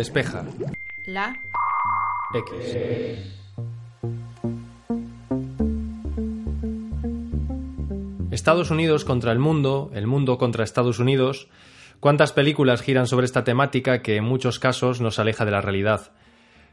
[0.00, 0.46] Despeja.
[1.04, 1.38] La.
[2.32, 2.76] X.
[8.30, 11.48] Estados Unidos contra el mundo, el mundo contra Estados Unidos.
[12.00, 16.12] ¿Cuántas películas giran sobre esta temática que en muchos casos nos aleja de la realidad?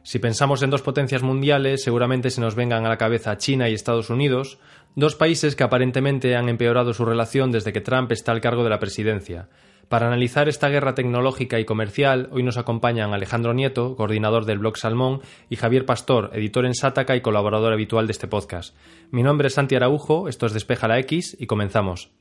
[0.08, 3.74] Si pensamos en dos potencias mundiales, seguramente se nos vengan a la cabeza China y
[3.74, 4.58] Estados Unidos,
[4.96, 8.70] dos países que aparentemente han empeorado su relación desde que Trump está al cargo de
[8.70, 9.50] la presidencia.
[9.90, 14.78] Para analizar esta guerra tecnológica y comercial, hoy nos acompañan Alejandro Nieto, coordinador del blog
[14.78, 18.78] Salmón, y Javier Pastor, editor en Sátaca y colaborador habitual de este podcast.
[19.12, 22.12] Mi nombre es Santi Araujo, esto es Despeja la X y comenzamos.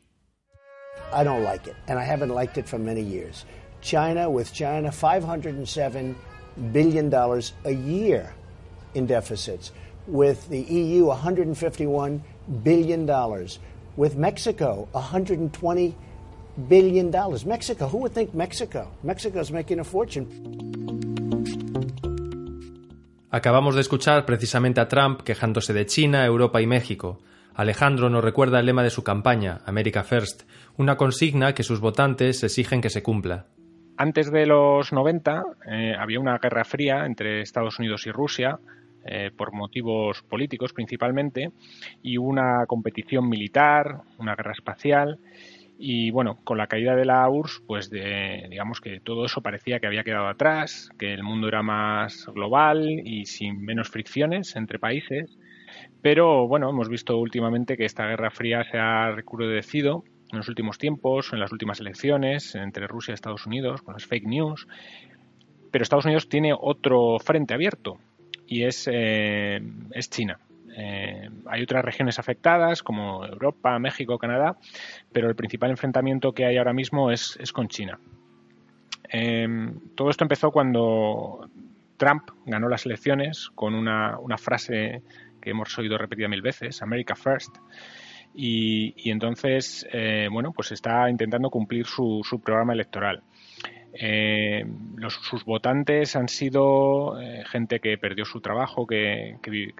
[3.80, 6.35] China, China, $507
[6.72, 8.32] billion a year
[8.94, 9.72] in deficits.
[10.06, 12.20] With the EU, $151
[12.62, 13.06] billion.
[13.96, 15.94] With Mexico, $120
[16.68, 17.44] billion dollars.
[17.44, 18.88] Mexico, who would think Mexico?
[19.02, 20.26] Mexico's making a fortune.
[23.30, 27.20] Acabamos de escuchar precisamente a Trump quejándose de China, Europa y México.
[27.54, 30.42] Alejandro nos recuerda el lema de su campaña, America First,
[30.76, 33.46] una consigna que sus votantes exigen que se cumpla.
[33.98, 38.58] Antes de los 90 eh, había una guerra fría entre Estados Unidos y Rusia,
[39.06, 41.52] eh, por motivos políticos principalmente,
[42.02, 45.18] y una competición militar, una guerra espacial,
[45.78, 49.86] y bueno, con la caída de la URSS, pues digamos que todo eso parecía que
[49.86, 55.36] había quedado atrás, que el mundo era más global y sin menos fricciones entre países.
[56.00, 60.78] Pero bueno, hemos visto últimamente que esta Guerra Fría se ha recrudecido en los últimos
[60.78, 64.66] tiempos, en las últimas elecciones entre Rusia y Estados Unidos, con las fake news.
[65.70, 67.98] Pero Estados Unidos tiene otro frente abierto
[68.46, 69.60] y es, eh,
[69.92, 70.38] es China.
[70.78, 74.58] Eh, hay otras regiones afectadas como Europa, México, Canadá,
[75.10, 77.98] pero el principal enfrentamiento que hay ahora mismo es, con China.
[79.08, 81.48] Em, todo esto empezó cuando
[81.96, 85.02] Trump ganó las elecciones con una, frase
[85.40, 87.56] que hemos oído repetida mil veces, America First.
[88.38, 93.22] Y, entonces, eh, bueno, pues está intentando cumplir su programa electoral.
[93.98, 94.64] Eh,
[95.08, 99.36] sus votantes han sido eh, gente que perdió su trabajo, que,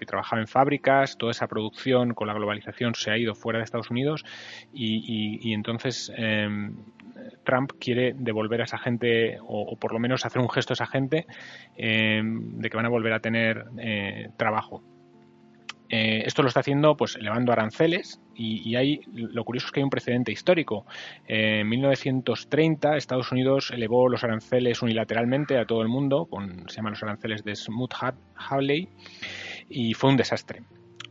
[0.07, 3.91] trabajaba en fábricas, toda esa producción con la globalización se ha ido fuera de Estados
[3.91, 4.25] Unidos
[4.73, 6.75] y, entonces em,
[7.43, 10.87] Trump quiere devolver a esa gente o, por lo menos hacer un gesto a esa
[10.87, 11.27] gente
[11.75, 14.81] em, de que van a volver a tener eh, trabajo.
[15.89, 19.83] Eh, esto lo está haciendo pues elevando aranceles y, hay lo curioso es que hay
[19.83, 20.85] un precedente histórico.
[21.27, 26.77] Eh, en 1930 Estados Unidos elevó los aranceles unilateralmente a todo el mundo, con, se
[26.77, 28.89] llaman los aranceles de Smoot-Hawley
[29.69, 30.63] y fue un desastre.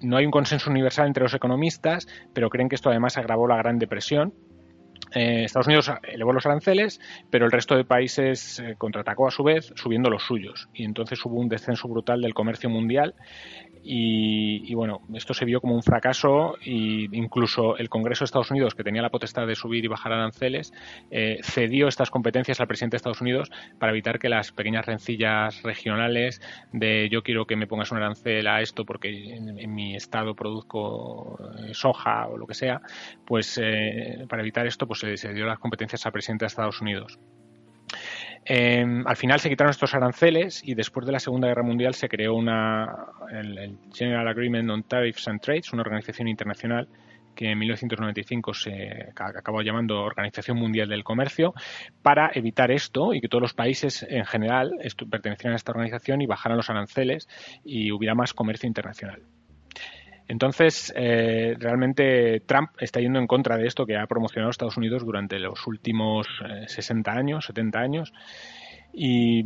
[0.02, 3.56] No hay un consenso universal entre los economistas, pero creen que esto además agravó la
[3.56, 4.34] Gran Depresión
[5.14, 9.72] eh, Estados Unidos elevó los aranceles, pero el resto de países contraatacó a su vez,
[9.76, 10.68] subiendo los suyos.
[10.74, 13.14] Y entonces hubo un descenso brutal del comercio mundial
[13.88, 18.74] y, bueno, esto se vio como un fracaso e incluso el Congreso de Estados Unidos,
[18.74, 20.72] que tenía la potestad de subir y bajar aranceles,
[21.12, 25.62] eh, cedió estas competencias al presidente de Estados Unidos para evitar que las pequeñas rencillas
[25.62, 26.40] regionales
[26.72, 31.38] de yo quiero que me pongas un arancel a esto porque en, mi estado produzco
[31.58, 32.80] eh, soja o lo que sea,
[33.24, 36.80] pues eh, para evitar esto pues se, se dio las competencias al presidente de Estados
[36.80, 37.18] Unidos.
[38.48, 42.08] Em, al final se quitaron estos aranceles y después de la Segunda Guerra Mundial se
[42.08, 46.88] creó una, el, General Agreement on Tariffs and Trades, una organización internacional
[47.34, 51.52] que en 1995 se acabó llamando Organización Mundial del Comercio,
[52.00, 54.78] para evitar esto y que todos los países en general
[55.10, 57.28] pertenecieran a esta organización y bajaran los aranceles
[57.62, 59.22] y hubiera más comercio internacional.
[60.28, 65.04] Entonces, eh, realmente Trump está yendo en contra de esto que ha promocionado Estados Unidos
[65.04, 66.26] durante los últimos
[66.66, 68.12] 60 eh, años, 70 años.
[68.92, 69.42] Y,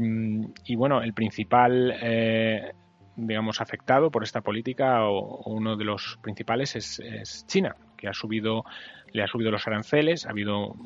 [0.77, 2.73] bueno, el principal, eh,
[3.17, 8.65] digamos, afectado por esta política o, uno de los principales es, China, que ha subido
[9.13, 10.77] le ha subido los aranceles, ha habido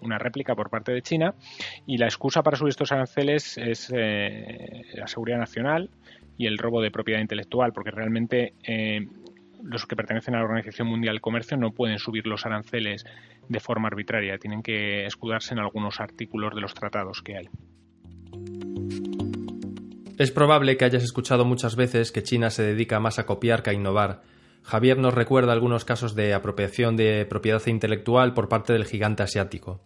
[0.00, 1.34] una réplica por parte de China
[1.86, 5.90] y la excusa para subir estos aranceles es la seguridad nacional
[6.40, 8.54] y el robo de propiedad intelectual, porque realmente
[9.62, 13.04] los que pertenecen a la Organización Mundial del Comercio no pueden subir los aranceles
[13.46, 17.48] de forma arbitraria, tienen que escudarse en algunos artículos de los tratados que hay.
[20.18, 23.70] Es probable que hayas escuchado muchas veces que China se dedica más a copiar que
[23.70, 24.22] a innovar.
[24.62, 29.82] Javier nos recuerda algunos casos de apropiación de propiedad intelectual por parte del gigante asiático.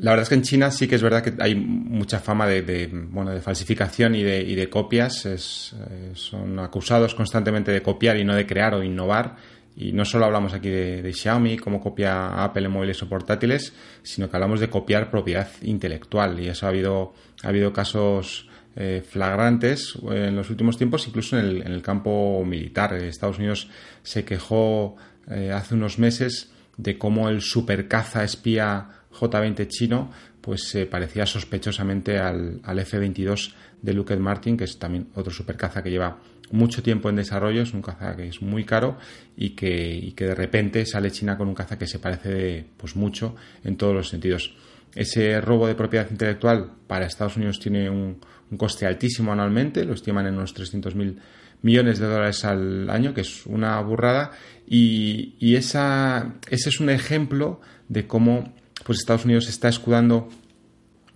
[0.00, 2.90] La verdad es que en China sí que es verdad que hay mucha fama de,
[3.10, 5.24] bueno, de falsificación y de, de copias.
[5.24, 9.36] Eh, son acusados constantemente de copiar y no de crear o innovar.
[9.76, 14.28] y no solo hablamos aquí de, Xiaomi, cómo copia Apple en móviles o portátiles, sino
[14.28, 16.40] que hablamos de copiar propiedad intelectual.
[16.40, 21.62] Y eso ha habido, ha habido casos eh, flagrantes en los últimos tiempos, incluso en
[21.62, 22.94] el, campo militar.
[22.94, 23.68] Estados Unidos
[24.02, 24.96] se quejó
[25.30, 32.18] eh, hace unos meses de cómo el supercaza espía J-20 chino pues se parecía sospechosamente
[32.18, 36.18] al, al F-22 de Lockheed Martin, que es también otro supercaza que lleva
[36.50, 38.98] mucho tiempo en desarrollo, es un caza que es muy caro
[39.36, 43.76] y que, de repente sale China con un caza que se parece pues mucho en
[43.76, 44.54] todos los sentidos.
[44.94, 48.18] Ese robo de propiedad intelectual para Estados Unidos tiene un,
[48.56, 51.16] coste altísimo anualmente, lo estiman en unos 300.000
[51.62, 54.30] millones de dólares al año, que es una burrada,
[54.68, 60.28] y, y esa, ese es un ejemplo de cómo pues Estados Unidos está escudando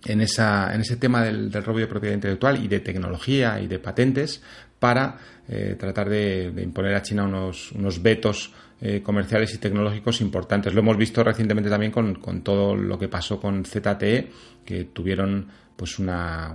[0.05, 3.79] en, esa, en ese tema del, robo de propiedad intelectual y de tecnología y de
[3.79, 4.41] patentes
[4.79, 5.17] para
[5.47, 10.73] eh, tratar de, imponer a China unos, unos vetos eh, comerciales y tecnológicos importantes.
[10.73, 14.31] Lo hemos visto recientemente también con, todo lo que pasó con ZTE,
[14.63, 16.53] que tuvieron pues una,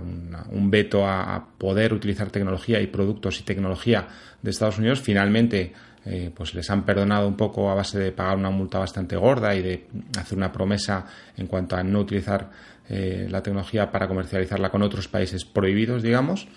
[0.51, 4.07] un veto a, poder utilizar tecnología y productos y tecnología
[4.41, 5.01] de Estados Unidos.
[5.01, 5.73] Finalmente,
[6.05, 9.55] eh, pues les han perdonado un poco a base de pagar una multa bastante gorda
[9.55, 9.87] y de
[10.17, 11.05] hacer una promesa
[11.35, 12.49] en cuanto a no utilizar
[12.87, 16.47] la tecnología para comercializarla con otros países prohibidos, digamos.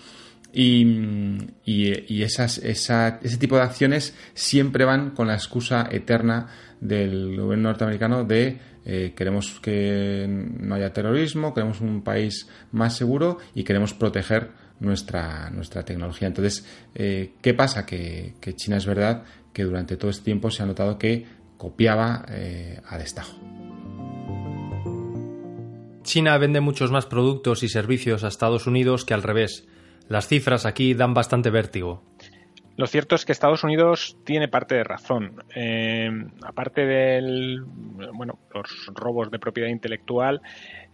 [0.53, 6.47] Y, esas, ese tipo de acciones siempre van con la excusa eterna
[6.79, 13.37] del gobierno norteamericano de eh, queremos que no haya terrorismo, queremos un país más seguro
[13.53, 14.49] y queremos proteger
[14.79, 16.27] nuestra, nuestra tecnología.
[16.27, 16.65] Entonces,
[16.95, 17.85] eh, ¿qué pasa?
[17.85, 19.23] Que, China es verdad
[19.53, 21.25] que durante todo este tiempo se ha notado que
[21.57, 23.37] copiaba eh, a destajo.
[26.03, 29.67] China vende muchos más productos y servicios a Estados Unidos que al revés.
[30.07, 32.03] Las cifras aquí dan bastante vértigo.
[32.79, 35.43] Lo cierto es que Estados Unidos tiene parte de razón.
[35.53, 36.09] Eh,
[36.43, 37.59] aparte de
[38.13, 40.41] bueno, los robos de propiedad intelectual,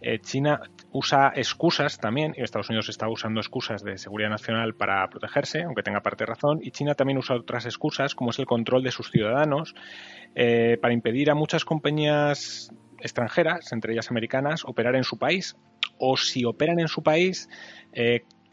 [0.01, 0.61] eh, China
[0.91, 5.83] usa excusas también, y Estados Unidos está usando excusas de seguridad nacional para protegerse, aunque
[5.83, 8.89] tenga parte de razón, y China también usa otras excusas, como es el control de
[8.89, 9.75] sus ciudadanos,
[10.33, 15.55] eh, para impedir a muchas compañías extranjeras, entre ellas americanas, operar en su país,
[15.99, 17.47] o si operan en su país,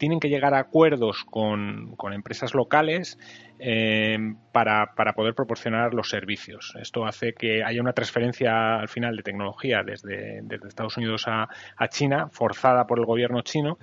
[0.03, 3.17] tienen que llegar a acuerdos con, empresas locales
[3.57, 4.17] eh,
[4.51, 6.73] para, poder proporcionar los servicios.
[6.77, 11.47] Esto hace que haya una transferencia al final de tecnología desde, Estados Unidos a,
[11.87, 13.77] China, forzada por el gobierno chino,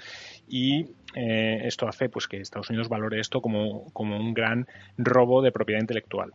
[0.46, 4.66] y eh, esto hace pues, que Estados Unidos valore esto como, como un gran
[4.98, 6.34] robo de propiedad intelectual.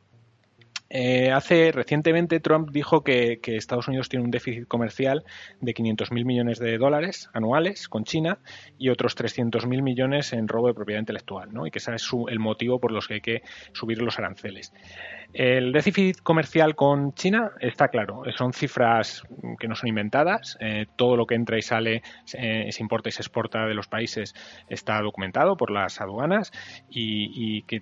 [0.89, 5.23] Eh, hace recientemente Trump dijo que, Estados Unidos tiene un déficit comercial
[5.59, 8.37] de 500.000 millones de dólares anuales con China
[8.77, 11.65] y otros 300.000 millones en robo de propiedad intelectual, ¿no?
[11.65, 13.41] Y que ese es el motivo por los que hay que
[13.73, 14.73] subir los aranceles.
[15.33, 19.24] El déficit comercial con China está claro, son cifras
[19.60, 23.12] que no son inventadas, eh, todo lo que entra y sale, eh, se importa y
[23.12, 24.33] se exporta de los países
[24.69, 26.51] está documentado por las aduanas
[26.89, 27.81] y, que,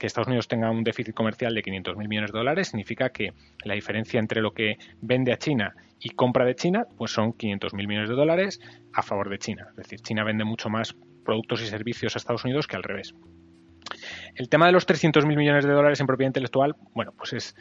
[0.00, 3.32] Estados Unidos tenga un déficit comercial de 500.000 millones de dólares significa que
[3.64, 7.86] la diferencia entre lo que vende a China y compra de China pues son 500.000
[7.86, 8.60] millones de dólares
[8.92, 9.66] a favor de China.
[9.70, 10.94] Es decir, China vende mucho más
[11.24, 13.14] productos y servicios a Estados Unidos que al revés.
[14.34, 17.56] El tema de los 300.000 millones de dólares en propiedad intelectual, bueno, pues es,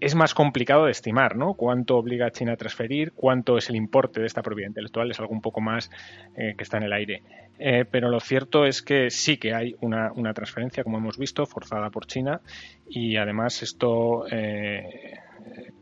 [0.00, 1.54] es más complicado de estimar, ¿no?
[1.54, 5.18] Cuánto obliga a China a transferir, cuánto es el importe de esta propiedad intelectual, es
[5.20, 5.90] algo un poco más
[6.36, 7.22] eh, que está en el aire.
[7.58, 11.90] Eh, pero lo cierto es que sí que hay una, transferencia, como hemos visto, forzada
[11.90, 12.40] por China
[12.88, 15.20] y además esto eh,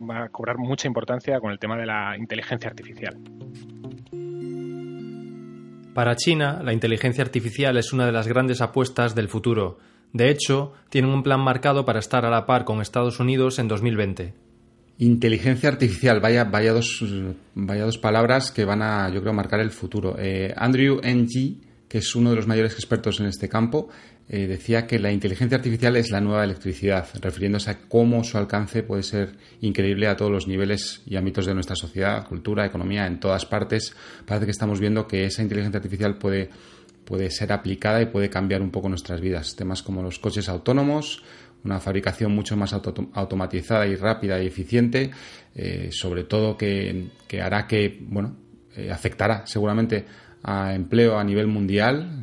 [0.09, 3.17] va a cobrar mucha importancia con el tema de la inteligencia artificial.
[5.95, 9.79] Para China, la inteligencia artificial es una de las grandes apuestas del futuro.
[10.13, 13.69] De hecho, tienen un plan marcado para estar a la par con Estados Unidos en
[13.69, 14.35] 2020.
[14.99, 17.05] Inteligencia artificial, vaya, vaya, dos,
[17.55, 20.17] vaya dos palabras que van a, yo creo, marcar el futuro.
[20.19, 23.89] Eh, Andrew Ng, que es uno de los mayores expertos en este campo,
[24.29, 28.83] eh, decía que la inteligencia artificial es la nueva electricidad, refiriéndose a cómo su alcance
[28.83, 33.19] puede ser increíble a todos los niveles y ámbitos de nuestra sociedad, cultura, economía, en
[33.19, 33.95] todas partes.
[34.25, 36.51] Parece que estamos viendo que esa inteligencia artificial puede,
[37.05, 39.57] puede ser aplicada y puede cambiar un poco nuestras vidas.
[39.57, 41.23] Temas como los coches autónomos,
[41.65, 45.11] una fabricación mucho más automatizada y rápida y eficiente,
[45.55, 47.11] eh, sobre todo que,
[47.43, 48.37] hará que, bueno,
[48.77, 50.05] eh, afectará seguramente
[50.43, 52.23] a empleo a nivel mundial,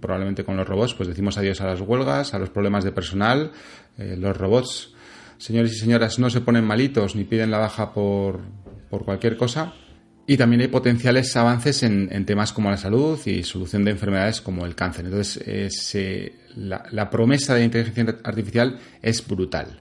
[0.00, 3.52] probablemente con los robots, pues decimos adiós a las huelgas, a los problemas de personal.
[3.98, 4.94] Eh, los robots,
[5.38, 8.40] señores y señoras, no se ponen malitos ni piden la baja por,
[8.90, 9.74] por cualquier cosa.
[10.26, 14.64] Y también hay potenciales avances en, temas como la salud y solución de enfermedades como
[14.64, 15.06] el cáncer.
[15.06, 19.80] Entonces, la, la, promesa de inteligencia artificial es brutal.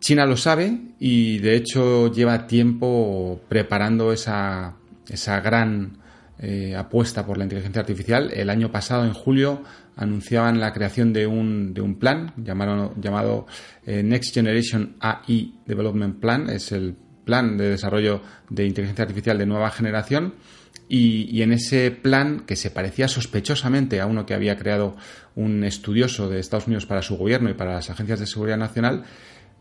[0.00, 4.74] China lo sabe y de hecho lleva tiempo preparando esa,
[5.08, 5.96] esa gran
[6.38, 8.30] eh, apuesta por la inteligencia artificial.
[8.34, 9.62] El año pasado, en julio,
[9.96, 13.46] anunciaban la creación de un, de un plan llamado, llamado
[13.86, 16.50] eh, Next Generation AI Development Plan.
[16.50, 20.34] Es el plan de desarrollo de inteligencia artificial de nueva generación.
[20.86, 24.96] Y, en ese plan, que se parecía sospechosamente a uno que había creado
[25.34, 29.04] un estudioso de Estados Unidos para su gobierno y para las agencias de seguridad nacional,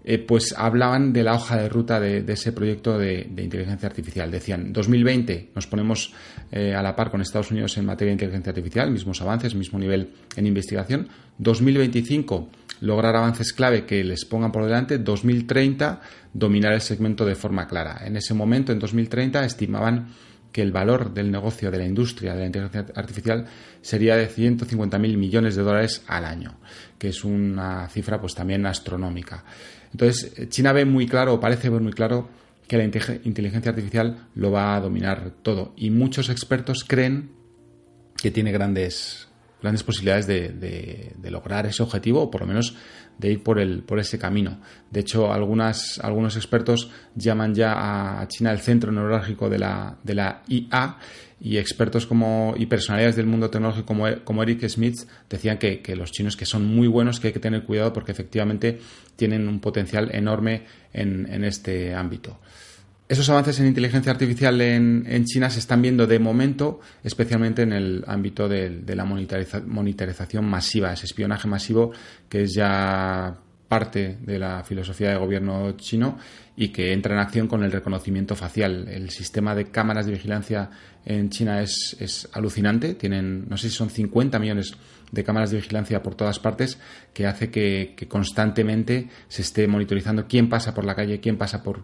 [0.03, 4.29] eh, pues hablaban de la hoja de ruta de, ese proyecto de, inteligencia artificial.
[4.29, 6.13] Decían, 2020 nos ponemos
[6.51, 9.79] eh, a la par con Estados Unidos en materia de inteligencia artificial, mismos avances, mismo
[9.79, 11.08] nivel en investigación.
[11.38, 12.50] 2025
[12.83, 14.97] lograr avances clave que les pongan por delante.
[14.97, 16.01] 2030
[16.33, 18.01] dominar el segmento de forma clara.
[18.05, 20.09] En ese momento, en 2030, estimaban
[20.51, 23.47] que el valor del negocio de la industria de la inteligencia artificial
[23.81, 26.59] sería de 150.000 millones de dólares al año,
[26.99, 29.45] que es una cifra pues también astronómica.
[29.91, 32.27] Entonces, China ve muy claro, o parece ver muy claro,
[32.67, 35.73] que la inteligencia artificial lo va a dominar todo.
[35.77, 37.31] Y muchos expertos creen
[38.21, 39.27] que tiene grandes,
[39.63, 42.75] grandes posibilidades de, lograr ese objetivo, o por lo menos
[43.17, 44.60] de ir por, el, por ese camino.
[44.91, 50.13] De hecho, algunas, algunos expertos llaman ya a China el centro neurálgico de la, de
[50.13, 50.98] la IA
[51.43, 56.12] y expertos como, y personalidades del mundo tecnológico como, como Eric Smith decían que, los
[56.12, 58.79] chinos que son muy buenos, que hay que tener cuidado porque efectivamente
[59.17, 62.39] tienen un potencial enorme en, este ámbito.
[63.13, 68.03] Esos avances en inteligencia artificial en, China se están viendo de momento, especialmente en el
[68.08, 71.91] ámbito de, la monitorización masiva, ese espionaje masivo
[72.27, 76.17] que es ya parte de la filosofía de gobierno chino
[76.55, 78.88] y que entra en acción con el reconocimiento facial.
[78.88, 80.72] El sistema de cámaras de vigilancia
[81.05, 82.96] en China es, alucinante.
[82.96, 84.74] Tienen, no sé si son 50 millones
[85.12, 86.79] de cámaras de vigilancia por todas partes,
[87.13, 91.84] que hace que, constantemente se esté monitorizando quién pasa por la calle, quién pasa por,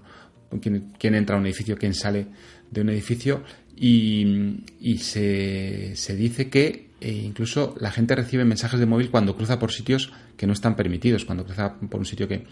[0.62, 2.28] quién, entra a un edificio, quién sale
[2.72, 3.44] de un edificio.
[3.76, 4.66] Y,
[5.00, 9.72] se, se dice que e incluso la gente recibe mensajes de móvil cuando cruza por
[9.72, 12.44] sitios que no están permitidos, cuando cruza por un sitio que,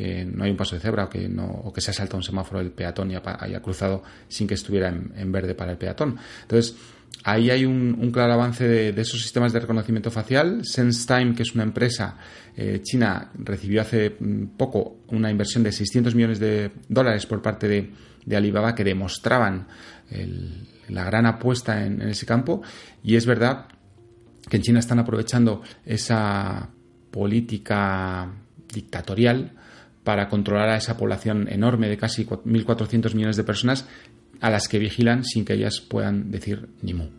[0.00, 2.22] no hay un paso de cebra o que, no, o que se ha saltado un
[2.22, 6.16] semáforo del peatón y haya cruzado sin que estuviera en, verde para el peatón.
[6.42, 6.76] Entonces,
[7.24, 10.60] ahí hay un, claro avance de, esos sistemas de reconocimiento facial.
[10.64, 12.16] SenseTime, que es una empresa
[12.56, 17.68] eh, china, recibió hace mm, poco una inversión de 600 millones de dólares por parte
[17.68, 17.90] de,
[18.36, 19.66] Alibaba que demostraban
[20.90, 22.60] la gran apuesta en ese campo.
[23.02, 23.68] Y es verdad
[24.50, 26.68] que en China están aprovechando esa
[27.10, 28.30] política
[28.70, 29.52] dictatorial
[30.08, 33.86] para controlar a esa población enorme de casi 1.400 millones de personas
[34.40, 37.10] a las que vigilan sin que ellas puedan decir ni mu.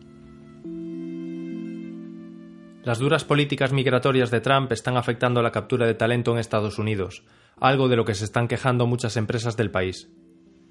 [2.82, 7.22] Las duras políticas migratorias de Trump están afectando la captura de talento en Estados Unidos,
[7.60, 10.10] algo de lo que se están quejando muchas empresas del país.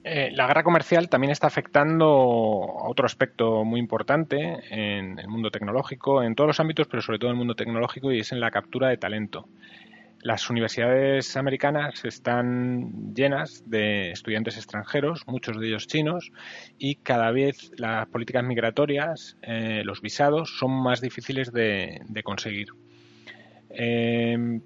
[0.04, 5.52] Eh, la guerra comercial también está afectando a otro aspecto muy importante en el mundo
[5.52, 8.42] tecnológico, en todos los ámbitos, pero sobre todo en el mundo tecnológico, y es en
[8.42, 9.48] la captura de talento.
[10.22, 16.32] Las universidades americanas están llenas de estudiantes extranjeros, muchos de ellos chinos,
[16.78, 22.68] y cada vez las políticas migratorias, eh, los visados, son más difíciles de, conseguir.
[23.70, 24.60] Eh,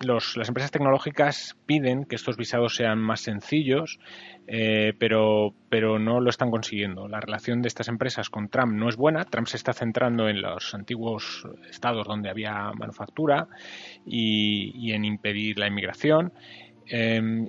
[0.00, 3.98] las empresas tecnológicas piden que estos visados sean más sencillos,
[4.46, 7.08] eh, pero, pero no lo están consiguiendo.
[7.08, 9.24] La relación de estas empresas con Trump no es buena.
[9.24, 13.48] Trump se está centrando en los antiguos estados donde había manufactura
[14.06, 16.32] y, en impedir la inmigración.
[16.86, 17.46] Em,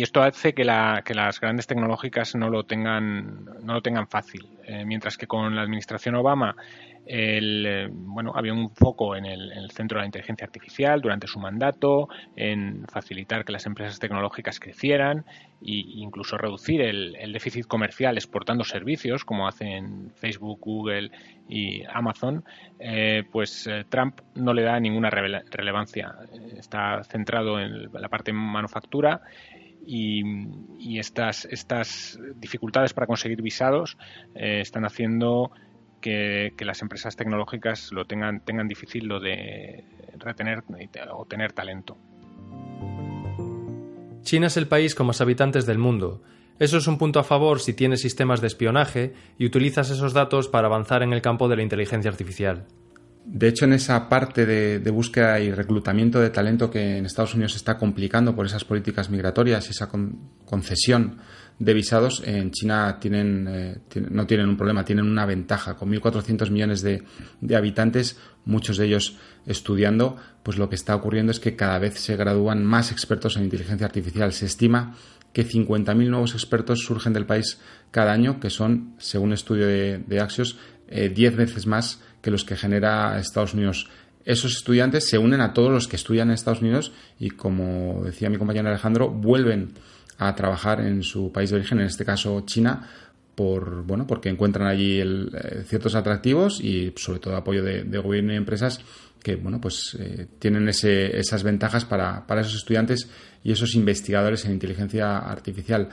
[0.00, 4.48] esto hace que, las grandes tecnológicas no lo tengan, no lo tengan fácil.
[4.64, 6.56] Eh, mientras que con la administración Obama
[7.04, 11.40] el, eh, bueno, había un foco en el, centro de la inteligencia artificial durante su
[11.40, 15.24] mandato, en facilitar que las empresas tecnológicas crecieran
[15.60, 21.10] e incluso reducir el, déficit comercial exportando servicios como hacen Facebook, Google
[21.48, 22.44] y Amazon,
[22.78, 26.14] eh, pues Trump no le da ninguna relevancia.
[26.56, 29.22] Está centrado en la parte manufactura
[29.86, 33.96] y, estas, dificultades para conseguir visados
[34.34, 35.50] están haciendo
[36.00, 39.84] que, las empresas tecnológicas lo tengan, tengan difícil lo de
[40.18, 40.62] retener
[41.12, 41.96] o tener talento.
[44.22, 46.22] China es el país con más habitantes del mundo.
[46.58, 50.48] Eso es un punto a favor si tienes sistemas de espionaje y utilizas esos datos
[50.48, 52.66] para avanzar en el campo de la inteligencia artificial.
[53.24, 57.52] De hecho, en esa parte de, búsqueda y reclutamiento de talento que en Estados Unidos
[57.52, 59.88] se está complicando por esas políticas migratorias y esa
[60.44, 61.18] concesión
[61.58, 63.78] de visados, en China tienen, eh,
[64.10, 65.76] no tienen un problema, tienen una ventaja.
[65.76, 67.04] Con 1.400 millones de,
[67.54, 72.16] habitantes, muchos de ellos estudiando, pues lo que está ocurriendo es que cada vez se
[72.16, 74.32] gradúan más expertos en inteligencia artificial.
[74.32, 74.96] Se estima
[75.32, 77.60] que 50.000 nuevos expertos surgen del país
[77.92, 80.58] cada año, que son, según estudio de Axios,
[80.92, 83.88] 10 eh, veces más que los que genera Estados Unidos.
[84.24, 88.30] Esos estudiantes se unen a todos los que estudian en Estados Unidos y, como decía
[88.30, 89.74] mi compañero Alejandro, vuelven
[90.18, 92.88] a trabajar en su país de origen, en este caso China,
[93.34, 98.36] por bueno porque encuentran allí eh, ciertos atractivos y sobre todo apoyo de, gobierno y
[98.36, 98.80] empresas
[99.22, 103.08] que bueno pues eh, tienen ese, esas ventajas para, para, esos estudiantes
[103.42, 105.88] y esos investigadores en inteligencia artificial.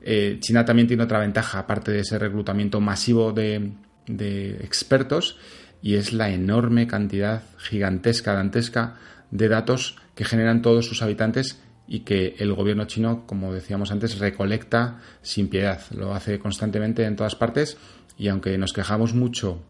[0.00, 3.72] Eh, China también tiene otra ventaja aparte de ese reclutamiento masivo de,
[4.08, 5.38] de expertos
[5.80, 8.96] y es la enorme cantidad gigantesca, dantesca
[9.30, 14.18] de datos que generan todos sus habitantes y que el gobierno chino, como decíamos antes,
[14.18, 15.80] recolecta sin piedad.
[15.90, 17.78] Lo hace constantemente en todas partes
[18.18, 19.62] y aunque nos quejamos mucho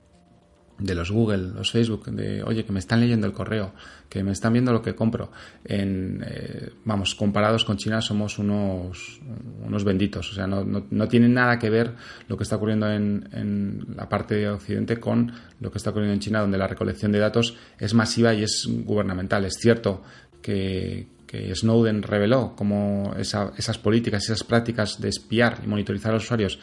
[0.79, 3.73] de los Google, los Facebook, de oye, que me están leyendo el correo,
[4.09, 5.31] que me están viendo lo que compro.
[5.65, 9.21] En, eh, vamos, comparados con China somos unos,
[9.67, 10.31] unos benditos.
[10.31, 11.95] O sea, no, no, tiene nada que ver
[12.29, 16.15] lo que está ocurriendo en, en, la parte de Occidente con lo que está ocurriendo
[16.15, 19.45] en China, donde la recolección de datos es masiva y es gubernamental.
[19.45, 20.03] Es cierto
[20.41, 26.25] que, que Snowden reveló cómo esas políticas, esas prácticas de espiar y monitorizar a los
[26.25, 26.59] usuarios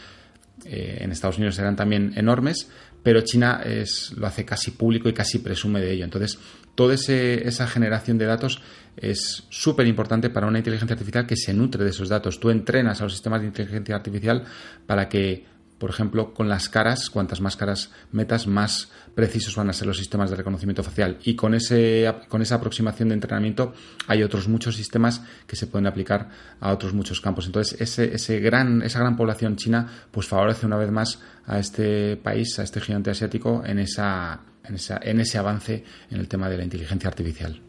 [0.63, 2.69] eh, en Estados Unidos eran también enormes,
[3.05, 6.05] pero China es, lo hace casi público y casi presume de ello.
[6.05, 6.39] Entonces,
[6.74, 8.63] toda esa generación de datos
[8.97, 12.39] es súper importante para una inteligencia artificial que se nutre de esos datos.
[12.39, 14.43] Tú entrenas a los sistemas de inteligencia artificial
[14.88, 15.45] para que
[15.85, 19.99] por ejemplo, con las caras, cuantas más caras metas, más precisos van a ser los
[19.99, 21.19] sistemas de reconocimiento facial.
[21.23, 23.71] Y con, ese, con esa aproximación de entrenamiento
[24.07, 26.27] hay otros muchos sistemas que se pueden aplicar
[26.59, 27.45] a otros muchos campos.
[27.45, 32.17] Entonces, ese, ese gran, esa gran población china pues favorece una vez más a este
[32.17, 36.49] país, a este gigante asiático, en, esa, en, esa, en ese avance en el tema
[36.49, 37.61] de la inteligencia artificial.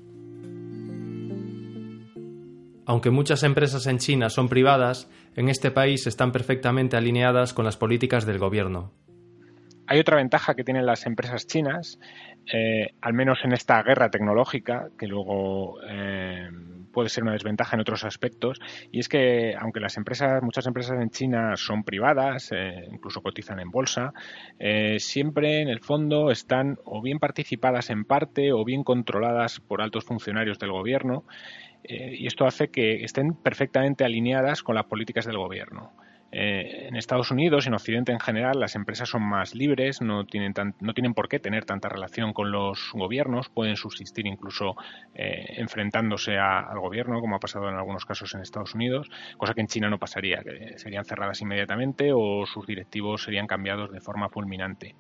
[2.87, 7.77] Aunque muchas empresas en China son privadas, en este país están perfectamente alineadas con las
[7.77, 8.93] políticas del gobierno.
[9.89, 11.99] Hay otra ventaja que tienen las empresas chinas,
[12.53, 16.49] eh, al menos en esta guerra tecnológica, que luego eh,
[16.93, 18.59] puede ser una desventaja en otros aspectos,
[18.91, 23.61] y es que aunque las empresas, muchas empresas en China son privadas, eh, incluso cotizan
[23.61, 24.13] en bolsa,
[24.99, 30.05] siempre en el fondo están o bien participadas en parte o bien controladas por altos
[30.05, 31.25] funcionarios del gobierno
[31.89, 35.93] eh, y esto hace que estén perfectamente alineadas con las políticas del gobierno.
[36.33, 40.53] Eh, en Estados Unidos en Occidente en general las empresas son más libres, no tienen,
[40.81, 44.75] no tienen por qué tener tanta relación con los gobiernos, pueden subsistir incluso
[45.15, 49.61] eh, enfrentándose al gobierno, como ha pasado en algunos casos en Estados Unidos, cosa que
[49.61, 54.29] en China no pasaría, que serían cerradas inmediatamente o sus directivos serían cambiados de forma
[54.29, 54.97] fulminante.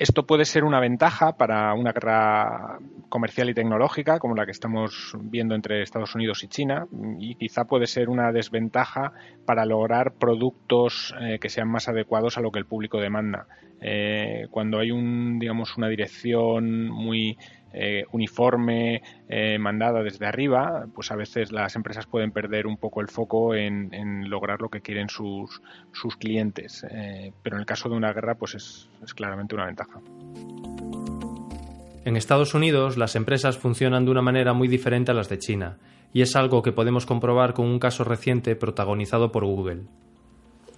[0.00, 2.78] Esto puede ser una ventaja para una guerra
[3.10, 6.86] comercial y tecnológica como la que estamos viendo entre Estados Unidos y China
[7.18, 9.12] y quizá puede ser una desventaja
[9.44, 13.46] para lograr productos eh, que sean más adecuados a lo que el público demanda.
[13.82, 17.36] Eh, cuando hay un, digamos, una dirección muy
[17.72, 23.00] eh, uniforme, eh, mandada desde arriba, pues a veces las empresas pueden perder un poco
[23.00, 23.90] el foco en,
[24.28, 26.84] lograr lo que quieren sus, sus clientes.
[26.90, 30.00] Eh, pero en el caso de una guerra, pues es, es claramente una ventaja.
[32.04, 35.78] En Estados Unidos, las empresas funcionan de una manera muy diferente a las de China,
[36.12, 39.82] y es algo que podemos comprobar con un caso reciente protagonizado por Google.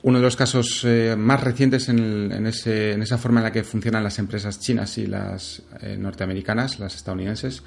[0.05, 4.19] Uno de los casos eh, más recientes en, esa forma en la que funcionan las
[4.19, 7.63] empresas chinas y las eh, norteamericanas, las estadounidenses,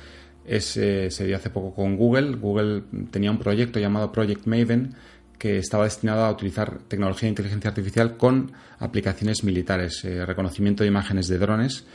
[0.45, 2.35] es, eh, se dio hace poco con Google.
[2.35, 4.95] Google tenía un proyecto llamado Project Maven
[5.39, 11.27] que estaba destinado a utilizar tecnología de inteligencia artificial con aplicaciones militares, reconocimiento de imágenes
[11.27, 11.85] de drones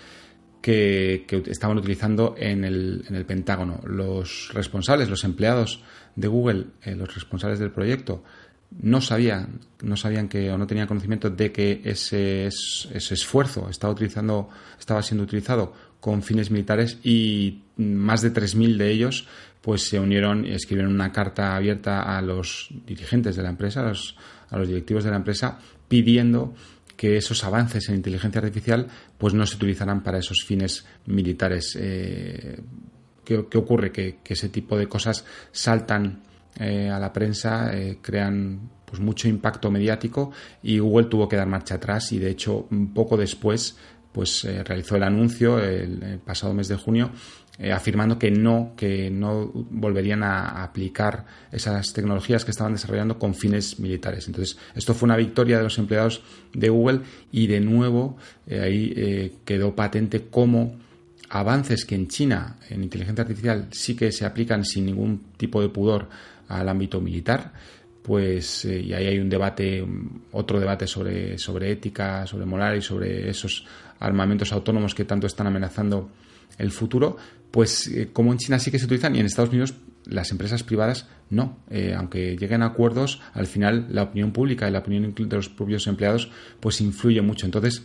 [0.63, 3.81] que, estaban utilizando en el, en el, Pentágono.
[3.85, 5.83] Los responsables, los empleados
[6.17, 8.23] de Google, los responsables del proyecto,
[8.79, 13.93] no sabían, no sabían que o no tenían conocimiento de que ese, ese esfuerzo estaba
[13.93, 19.27] utilizando, estaba siendo utilizado con fines militares y más de 3.000 de ellos
[19.61, 23.89] pues se unieron y escribieron una carta abierta a los dirigentes de la empresa, a
[23.91, 24.17] los,
[24.49, 26.55] a los directivos de la empresa, pidiendo
[26.97, 28.87] que esos avances en inteligencia artificial
[29.19, 31.77] pues no se utilizaran para esos fines militares.
[31.79, 32.61] Eh,
[33.25, 33.93] ¿qué, ocurre?
[33.93, 36.23] Que, que, ese tipo de cosas saltan
[36.59, 40.33] eh, a la prensa, eh, crean pues mucho impacto mediático
[40.63, 43.77] y Google tuvo que dar marcha atrás y de hecho poco después
[44.11, 47.13] pues realizó el anuncio el, pasado mes de junio
[47.73, 53.79] afirmando que no, que no volverían a, aplicar esas tecnologías que estaban desarrollando con fines
[53.79, 54.27] militares.
[54.27, 58.17] Entonces, esto fue una victoria de los empleados de Google y de nuevo
[58.51, 60.75] ahí quedó patente cómo
[61.31, 65.69] avances que en China en inteligencia artificial sí que se aplican sin ningún tipo de
[65.69, 66.09] pudor
[66.51, 67.53] al ámbito militar,
[68.03, 69.87] pues eh, y ahí hay un debate,
[70.33, 73.67] otro debate sobre, sobre ética, sobre moral y sobre esos
[73.99, 76.11] armamentos autónomos que tanto están amenazando
[76.59, 77.17] el futuro,
[77.51, 79.75] pues eh, como en China sí que se utilizan y en Estados Unidos
[80.07, 81.59] las empresas privadas no.
[81.71, 85.49] Eh, aunque lleguen a acuerdos, al final la opinión pública y la opinión de los
[85.49, 87.47] propios empleados pues influye mucho.
[87.47, 87.85] Entonces,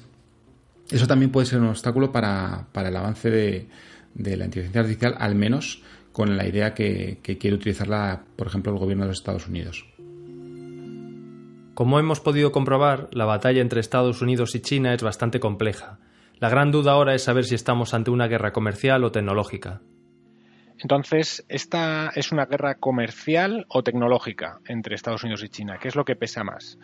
[0.89, 3.67] eso también puede ser un obstáculo para, el avance de,
[4.15, 5.81] la inteligencia artificial, al menos
[6.15, 9.85] con la idea que, quiere utilizarla, por ejemplo, el gobierno de los Estados Unidos.
[11.73, 15.99] Como hemos podido comprobar, la batalla entre Estados Unidos y China es bastante compleja.
[16.39, 19.81] La gran duda ahora es saber si estamos ante una guerra comercial o tecnológica.
[20.79, 25.77] Entonces, ¿esta es una guerra comercial o tecnológica entre Estados Unidos y China?
[25.79, 26.77] ¿Qué es lo que pesa más?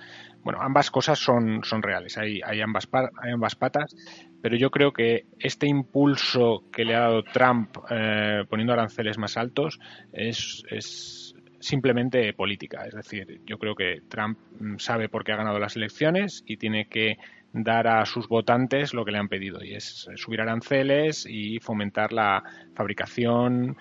[0.44, 3.96] Bueno, ambas cosas son, son reales, hay, hay, ambas, hay ambas patas,
[4.42, 9.38] pero yo creo que este impulso que le ha dado Trump eh, poniendo aranceles más
[9.38, 9.80] altos
[10.14, 12.86] es, es simplemente política.
[12.86, 16.58] Es decir, yo creo que Trump mm, sabe por qué ha ganado las elecciones y
[16.58, 17.18] tiene que
[17.54, 22.14] dar a sus votantes lo que le han pedido y es subir aranceles y fomentar
[22.14, 22.44] la
[22.76, 23.76] fabricación,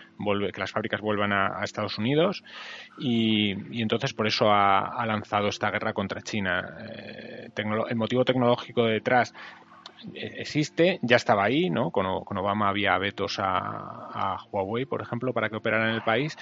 [0.53, 2.43] que las fábricas vuelvan a, Estados Unidos
[2.99, 6.77] y, entonces por eso ha, lanzado esta guerra contra China.
[6.91, 7.49] Eh,
[7.89, 9.33] el motivo tecnológico detrás
[10.15, 11.91] existe, ya estaba ahí, ¿no?
[11.91, 16.37] Con, Obama había vetos a, Huawei, por ejemplo, para que operara en el país,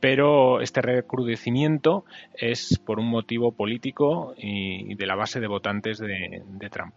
[0.00, 6.70] pero este recrudecimiento es por un motivo político y, de la base de votantes de,
[6.70, 6.94] Trump.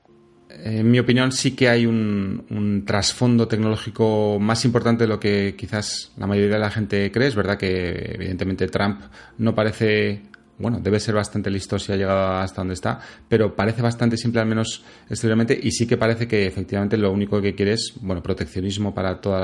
[0.49, 6.13] En mi opinión, sí que hay un, trasfondo tecnológico más importante de lo que quizás
[6.17, 7.27] la mayoría de la gente cree.
[7.27, 9.01] Es verdad que, evidentemente, Trump
[9.37, 10.21] no parece
[10.57, 14.41] bueno, debe ser bastante listo si ha llegado hasta donde está, pero parece bastante simple
[14.41, 18.21] al menos exteriormente y sí que parece que efectivamente lo único que quiere es, bueno,
[18.21, 19.37] proteccionismo para todo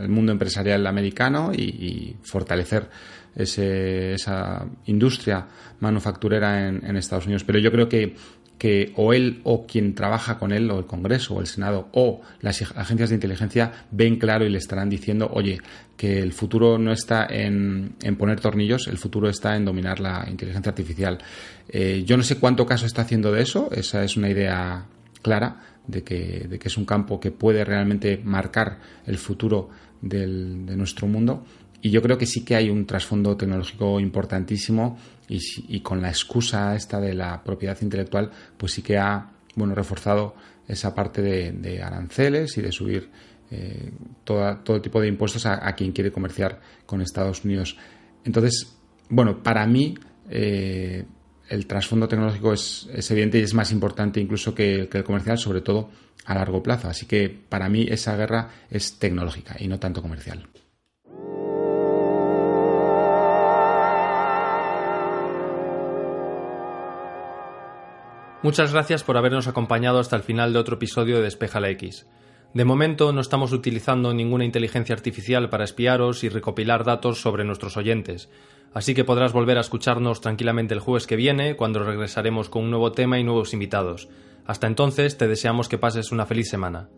[0.00, 2.88] el mundo empresarial americano y, fortalecer
[3.34, 5.46] esa industria
[5.80, 7.44] manufacturera en, Estados Unidos.
[7.44, 8.14] Pero yo creo que
[8.62, 12.20] que o él o quien trabaja con él, o el Congreso o el Senado o
[12.42, 15.58] las agencias de inteligencia ven claro y le estarán diciendo, oye,
[15.96, 20.70] que el futuro no está en, poner tornillos, el futuro está en dominar la inteligencia
[20.70, 21.18] artificial.
[21.68, 24.86] Eh, yo no sé cuánto caso está haciendo de eso, esa es una idea
[25.22, 29.70] clara de que, de que es un campo que puede realmente marcar el futuro
[30.00, 30.28] de
[30.76, 31.44] nuestro mundo.
[31.84, 34.96] Y yo creo que sí que hay un trasfondo tecnológico importantísimo
[35.28, 40.36] y, con la excusa esta de la propiedad intelectual, pues sí que ha bueno, reforzado
[40.68, 43.10] esa parte de, aranceles y de subir
[43.50, 43.90] eh,
[44.22, 47.76] todo tipo de impuestos a, quien quiere comerciar con Estados Unidos.
[48.24, 48.76] Entonces,
[49.08, 49.94] bueno, para mí
[50.30, 51.04] eh,
[51.48, 55.62] el trasfondo tecnológico es, evidente y es más importante incluso que, que, el comercial, sobre
[55.62, 55.90] todo
[56.26, 56.86] a largo plazo.
[56.86, 60.46] Así que para mí esa guerra es tecnológica y no tanto comercial.
[68.42, 72.08] Muchas gracias por habernos acompañado hasta el final de otro episodio de Despeja la X.
[72.54, 77.76] De momento no estamos utilizando ninguna inteligencia artificial para espiaros y recopilar datos sobre nuestros
[77.76, 78.30] oyentes,
[78.74, 82.70] así que podrás volver a escucharnos tranquilamente el jueves que viene, cuando regresaremos con un
[82.70, 84.08] nuevo tema y nuevos invitados.
[84.44, 86.88] Hasta entonces te deseamos que pases una feliz semana.